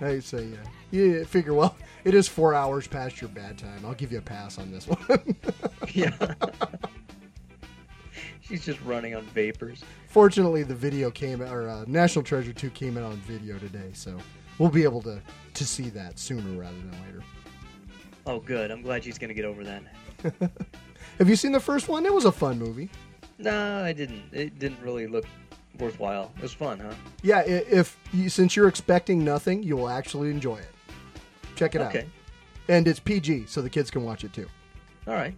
[0.00, 0.56] I say, yeah.
[0.90, 3.86] Yeah, figure, well, it is four hours past your bad time.
[3.86, 5.36] I'll give you a pass on this one.
[5.94, 6.10] yeah.
[8.40, 9.84] She's just running on vapors.
[10.08, 14.18] Fortunately, the video came, or uh, National Treasure 2 came out on video today, so
[14.58, 15.22] we'll be able to,
[15.54, 17.22] to see that sooner rather than later.
[18.26, 18.72] Oh, good.
[18.72, 19.82] I'm glad she's going to get over that.
[21.18, 22.04] Have you seen the first one?
[22.06, 22.90] It was a fun movie.
[23.38, 24.22] No, I didn't.
[24.32, 25.24] It didn't really look
[25.78, 26.32] worthwhile.
[26.36, 26.92] It was fun, huh?
[27.22, 30.68] Yeah, if you, since you're expecting nothing, you will actually enjoy it.
[31.56, 31.88] Check it out.
[31.90, 32.00] Okay.
[32.00, 32.04] out.
[32.68, 34.48] And it's PG, so the kids can watch it too.
[35.06, 35.34] All right.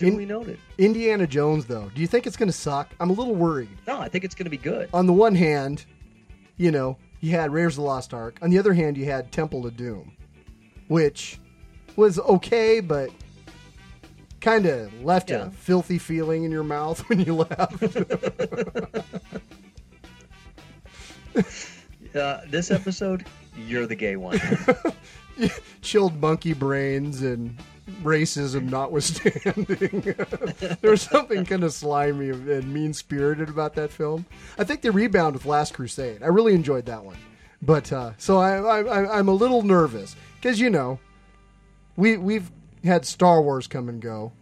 [0.00, 0.58] In- Duly noted.
[0.78, 2.90] Indiana Jones, though, do you think it's going to suck?
[2.98, 3.68] I'm a little worried.
[3.86, 4.88] No, I think it's going to be good.
[4.92, 5.84] on the one hand,
[6.56, 8.38] you know, you had Raiders of the Lost Ark.
[8.42, 10.12] On the other hand, you had Temple of Doom,
[10.88, 11.38] which
[11.96, 13.08] was okay, but
[14.44, 15.46] kind of left Yeah.
[15.46, 17.82] a filthy feeling in your mouth when you left.
[22.14, 23.24] Uh, this episode,
[23.56, 24.38] you're the gay one.
[25.82, 27.56] Chilled monkey brains and
[28.02, 30.14] racism notwithstanding.
[30.80, 34.26] There's something kind of slimy and mean spirited about that film.
[34.58, 36.22] I think they rebound with Last Crusade.
[36.22, 37.16] I really enjoyed that one.
[37.62, 40.98] But uh, so I, I, I, I'm a little nervous because you know
[41.96, 42.50] we we've
[42.84, 44.32] had Star Wars come and go,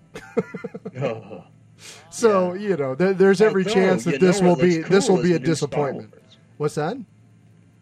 [1.01, 1.45] oh.
[2.11, 5.23] so you know there, there's every Although, chance that this will be looks this will
[5.23, 6.15] be a the new Star disappointment.
[6.59, 6.97] What's that?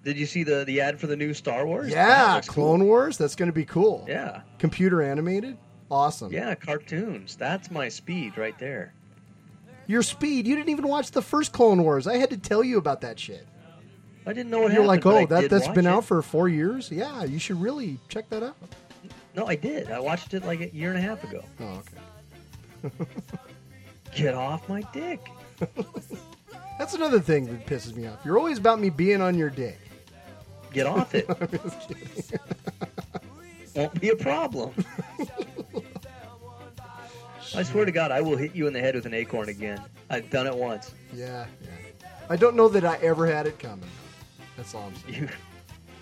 [0.03, 1.93] Did you see the, the ad for the new Star Wars?
[1.93, 2.65] Yeah, looks cool.
[2.65, 3.19] Clone Wars.
[3.19, 4.07] That's going to be cool.
[4.09, 4.41] Yeah.
[4.59, 5.59] Computer animated.
[5.91, 6.33] Awesome.
[6.33, 7.37] Yeah, cartoons.
[7.37, 8.95] That's my speed right there.
[9.87, 10.47] Your speed.
[10.47, 12.07] You didn't even watch the first Clone Wars.
[12.07, 13.47] I had to tell you about that shit.
[14.27, 15.05] I didn't know what You're happened.
[15.05, 15.91] like, oh, that that's been it.
[15.91, 16.91] out for four years.
[16.91, 18.57] Yeah, you should really check that out.
[19.35, 19.91] No, I did.
[19.91, 21.45] I watched it like a year and a half ago.
[21.61, 21.83] Oh,
[22.85, 22.95] okay.
[24.15, 25.21] Get off my dick.
[26.79, 28.19] That's another thing that pisses me off.
[28.25, 29.79] You're always about me being on your dick.
[30.73, 31.29] Get off it.
[33.75, 34.73] Won't be a problem.
[37.55, 39.81] I swear to God, I will hit you in the head with an acorn again.
[40.09, 40.95] I've done it once.
[41.13, 42.09] Yeah, yeah.
[42.29, 43.89] I don't know that I ever had it coming.
[44.57, 45.23] That's all I'm saying.
[45.23, 45.29] You,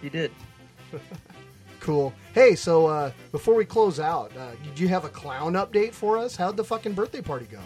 [0.03, 0.31] you did.
[1.81, 2.13] Cool.
[2.35, 6.19] Hey, so uh, before we close out, uh, did you have a clown update for
[6.19, 6.37] us?
[6.37, 7.61] How'd the fucking birthday party go?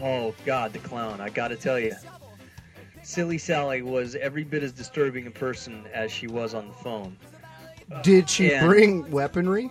[0.00, 1.20] Oh God, the clown!
[1.20, 1.94] I got to tell you,
[3.02, 7.16] Silly Sally was every bit as disturbing a person as she was on the phone.
[8.02, 8.64] Did she yeah.
[8.66, 9.70] bring weaponry?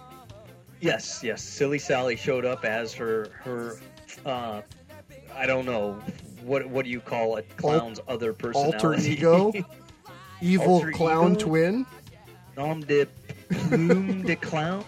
[0.82, 1.41] Yes, yes.
[1.41, 3.77] Silly Sally showed up as her her.
[4.25, 4.62] Uh,
[5.36, 5.99] I don't know
[6.43, 8.77] what what do you call a clown's other personality?
[8.77, 9.53] Alter ego?
[10.41, 11.86] Evil Alter clown clown twin?
[12.56, 13.08] Nom de
[13.53, 14.85] plume de clown?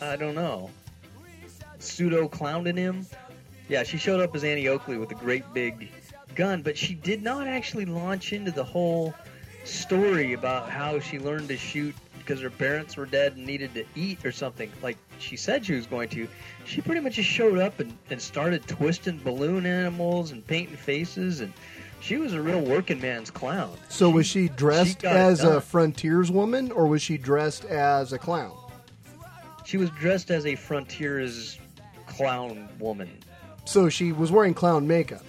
[0.00, 0.70] I don't know.
[1.78, 3.06] Pseudo clown in him?
[3.68, 5.90] Yeah, she showed up as Annie Oakley with a great big
[6.34, 9.14] gun, but she did not actually launch into the whole
[9.64, 13.84] story about how she learned to shoot because her parents were dead and needed to
[13.94, 16.28] eat or something like she said she was going to.
[16.64, 21.40] She pretty much just showed up and, and started twisting balloon animals and painting faces
[21.40, 21.52] and
[22.00, 23.76] she was a real working man's clown.
[23.88, 28.56] So was she dressed it as a frontierswoman or was she dressed as a clown?
[29.64, 31.58] She was dressed as a frontier's
[32.06, 33.10] clown woman.
[33.66, 35.22] So she was wearing clown makeup.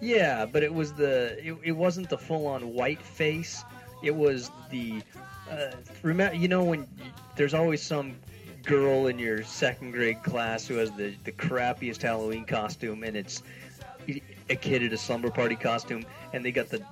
[0.00, 3.64] Yeah, but it was the it, it wasn't the full on white face.
[4.02, 5.02] It was the
[5.50, 7.06] uh, remember you know when y
[7.36, 8.16] there's always some
[8.62, 13.42] girl in your second grade class who has the the crappiest Halloween costume and it's
[14.50, 16.82] a kid at a slumber party costume and they got the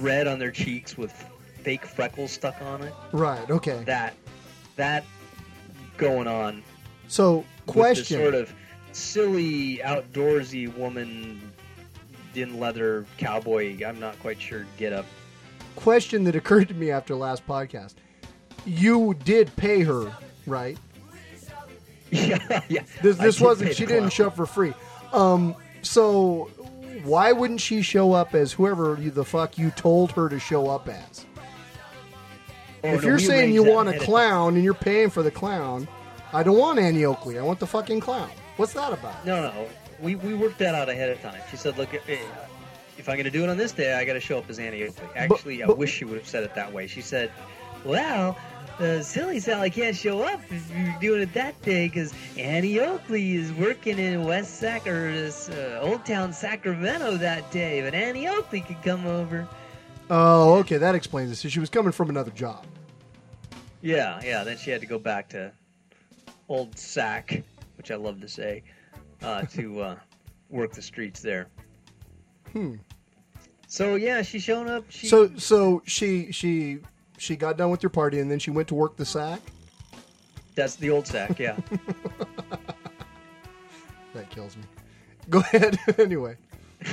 [0.00, 1.12] red on their cheeks with
[1.62, 2.92] fake freckles stuck on it.
[3.12, 3.82] Right, okay.
[3.86, 4.14] That
[4.76, 5.04] that
[5.96, 6.62] going on
[7.08, 8.18] So, question.
[8.20, 8.52] sort of
[8.92, 11.40] silly outdoorsy woman
[12.34, 15.06] in leather cowboy i'm not quite sure get up
[15.76, 17.94] question that occurred to me after last podcast.
[18.64, 20.10] You did pay her,
[20.46, 20.76] right?
[22.10, 22.82] yeah, yeah.
[23.02, 23.74] This, this wasn't.
[23.76, 24.72] She didn't show up for free.
[25.12, 25.54] Um,
[25.86, 26.50] so
[27.04, 30.68] why wouldn't she show up as whoever you, the fuck you told her to show
[30.68, 31.26] up as?
[32.84, 34.14] Oh, if you're saying you want a ahead of time.
[34.14, 35.88] clown and you're paying for the clown,
[36.32, 37.38] I don't want Annie Oakley.
[37.38, 38.30] I want the fucking clown.
[38.56, 39.24] What's that about?
[39.24, 39.68] No, no.
[40.00, 41.40] We, we worked that out ahead of time.
[41.50, 42.18] She said, look, eh,
[42.98, 44.58] if I'm going to do it on this day, I got to show up as
[44.58, 45.08] Annie Oakley.
[45.16, 46.86] Actually, I but- wish she would have said it that way.
[46.86, 47.30] She said,
[47.84, 48.36] well,
[48.78, 53.34] uh, silly Sally can't show up if you're doing it that day because Annie Oakley
[53.34, 58.60] is working in West Sac or uh, Old Town Sacramento that day, but Annie Oakley
[58.60, 59.48] could come over.
[60.10, 61.36] Oh, okay, that explains it.
[61.36, 62.64] So she was coming from another job.
[63.82, 64.44] Yeah, yeah.
[64.44, 65.52] Then she had to go back to
[66.48, 67.42] Old Sac,
[67.76, 68.62] which I love to say,
[69.22, 69.96] uh, to uh,
[70.50, 71.48] work the streets there.
[72.52, 72.74] Hmm.
[73.68, 74.84] So yeah, she shown up.
[74.88, 76.78] She, So, so she she
[77.18, 79.40] she got done with your party and then she went to work the sack.
[80.54, 81.56] that's the old sack, Yeah.
[84.14, 84.62] That kills me.
[85.28, 85.78] Go ahead.
[85.98, 86.36] anyway,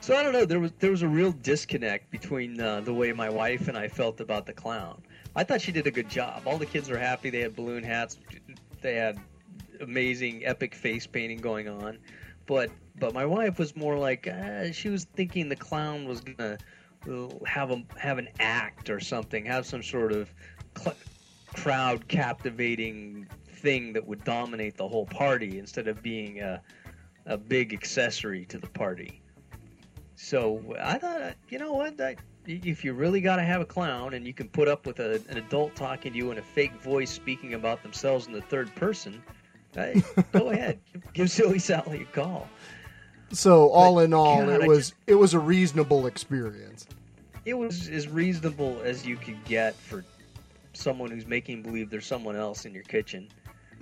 [0.00, 0.44] so I don't know.
[0.44, 3.86] There was there was a real disconnect between uh, the way my wife and I
[3.88, 5.02] felt about the clown.
[5.36, 6.42] I thought she did a good job.
[6.46, 7.30] All the kids were happy.
[7.30, 8.18] They had balloon hats.
[8.80, 9.20] They had
[9.80, 11.98] amazing epic face painting going on.
[12.46, 16.58] But but my wife was more like uh, she was thinking the clown was gonna
[17.46, 20.32] have a have an act or something, have some sort of
[20.78, 20.96] cl-
[21.54, 26.60] crowd captivating thing that would dominate the whole party instead of being a
[27.26, 29.20] a big accessory to the party.
[30.14, 32.00] So I thought, you know what?
[32.00, 35.00] I, if you really got to have a clown and you can put up with
[35.00, 38.40] a, an adult talking to you in a fake voice speaking about themselves in the
[38.40, 39.22] third person,
[40.32, 40.80] go ahead.
[41.12, 42.48] Give, Silly Sally a call.
[43.30, 46.86] so all in all, God, it was it was a reasonable experience.
[47.46, 50.04] It was as reasonable as you could get for
[50.72, 53.28] someone who's making believe there's someone else in your kitchen.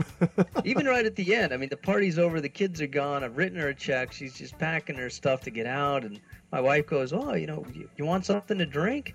[0.64, 3.24] Even right at the end, I mean, the party's over, the kids are gone.
[3.24, 4.12] I've written her a check.
[4.12, 6.20] She's just packing her stuff to get out, and
[6.52, 9.14] my wife goes, "Oh, you know, you, you want something to drink?"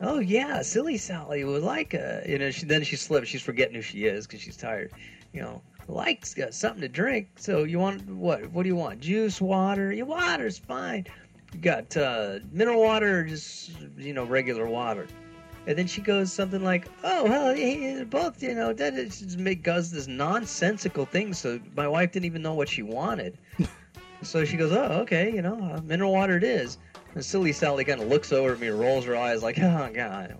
[0.00, 2.50] Oh yeah, silly Sally would like a, you know.
[2.50, 3.28] She, then she slips.
[3.28, 4.92] She's forgetting who she is because she's tired.
[5.32, 7.28] You know, likes got something to drink.
[7.36, 8.50] So you want what?
[8.50, 9.00] What do you want?
[9.00, 9.92] Juice, water?
[9.92, 11.06] Your water's fine.
[11.52, 15.06] You got uh, mineral water, or just you know, regular water.
[15.66, 19.38] And then she goes something like, "Oh, well, yeah, both, you know, that is just
[19.38, 23.38] make does this nonsensical thing." So my wife didn't even know what she wanted.
[24.22, 26.78] so she goes, "Oh, okay, you know, uh, mineral water it is."
[27.14, 30.36] And silly Sally kind of looks over at me, rolls her eyes like, "Oh God,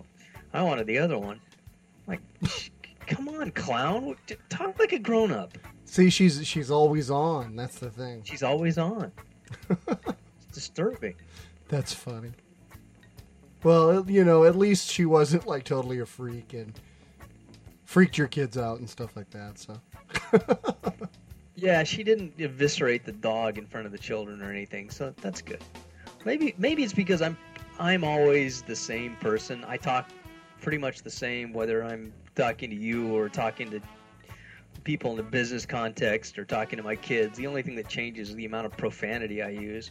[0.52, 1.40] I wanted the other one."
[2.06, 2.70] I'm like,
[3.06, 4.16] come on, clown,
[4.48, 5.56] talk like a grown up.
[5.84, 7.56] See, she's she's always on.
[7.56, 8.22] That's the thing.
[8.24, 9.11] She's always on.
[10.59, 11.14] disturbing.
[11.68, 12.32] That's funny.
[13.62, 16.72] Well, you know, at least she wasn't like totally a freak and
[17.84, 19.59] freaked your kids out and stuff like that.
[19.59, 19.80] So
[21.54, 25.42] Yeah, she didn't eviscerate the dog in front of the children or anything, so that's
[25.42, 25.62] good.
[26.24, 27.36] Maybe maybe it's because I'm
[27.78, 29.64] I'm always the same person.
[29.66, 30.09] I talk
[30.61, 33.80] pretty much the same whether I'm talking to you or talking to
[34.84, 37.36] people in a business context or talking to my kids.
[37.36, 39.90] The only thing that changes is the amount of profanity I use.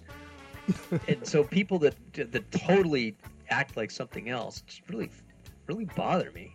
[1.07, 3.15] And so people that that totally
[3.49, 5.09] act like something else just really
[5.68, 6.53] really bother me.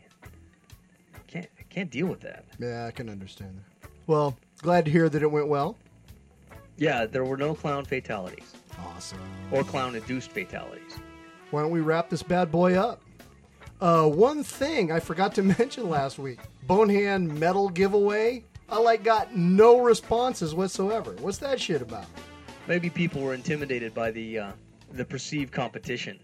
[1.26, 2.44] Can't I can't deal with that.
[2.58, 3.88] yeah, I can understand that.
[4.06, 5.76] Well, glad to hear that it went well.
[6.76, 8.52] Yeah, there were no clown fatalities.
[8.78, 9.18] Awesome.
[9.50, 10.96] or clown induced fatalities.
[11.50, 13.02] Why don't we wrap this bad boy up?
[13.80, 18.44] Uh, one thing I forgot to mention last week: Bonehand medal giveaway.
[18.68, 21.14] I like got no responses whatsoever.
[21.20, 22.06] What's that shit about?
[22.66, 24.52] Maybe people were intimidated by the uh,
[24.92, 26.18] the perceived competition.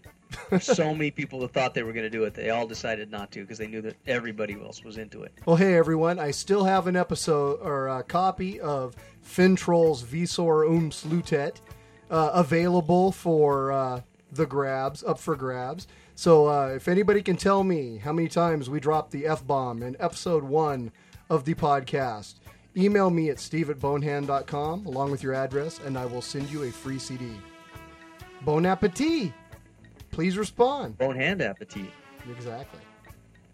[0.59, 3.31] so many people that thought they were going to do it, they all decided not
[3.31, 5.33] to because they knew that everybody else was into it.
[5.45, 10.91] Well, hey everyone, I still have an episode or a copy of Finntroll's Visor Um
[10.91, 11.57] Slutet
[12.09, 15.87] uh, available for uh, the grabs, up for grabs.
[16.15, 19.81] So uh, if anybody can tell me how many times we dropped the F bomb
[19.81, 20.91] in episode one
[21.29, 22.35] of the podcast,
[22.77, 26.63] email me at steve at bonehand.com along with your address, and I will send you
[26.63, 27.31] a free CD.
[28.43, 29.33] Bon appetit!
[30.11, 30.97] Please respond.
[30.97, 31.91] Bone hand appetit.
[32.29, 32.81] Exactly.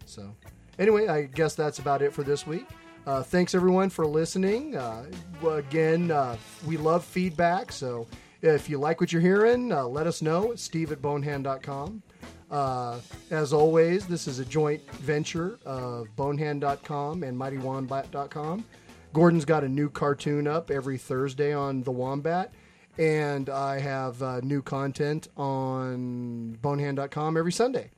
[0.04, 0.34] So,
[0.78, 2.66] anyway, I guess that's about it for this week.
[3.06, 4.76] Uh, thanks everyone for listening.
[4.76, 5.06] Uh,
[5.48, 6.36] again, uh,
[6.66, 7.70] we love feedback.
[7.70, 8.06] So,
[8.42, 12.02] if you like what you're hearing, uh, let us know at steve at bonehand.com.
[12.50, 13.00] Uh,
[13.30, 18.64] as always, this is a joint venture of bonehand.com and mightywombat.com.
[19.16, 22.52] Gordon's got a new cartoon up every Thursday on the Wombat.
[22.98, 27.90] and I have uh, new content on bonehand.com every Sunday.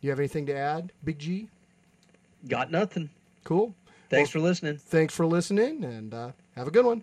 [0.00, 1.48] You have anything to add, Big G?
[2.46, 3.10] Got nothing.
[3.42, 3.74] Cool.
[4.08, 4.76] Thanks Well, for listening.
[4.76, 7.02] Thanks for listening, and uh, have a good one.